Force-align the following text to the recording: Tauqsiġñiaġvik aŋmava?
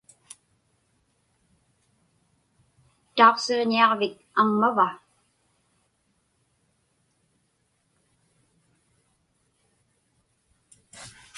Tauqsiġñiaġvik 3.15 4.15
aŋmava? 4.39 4.87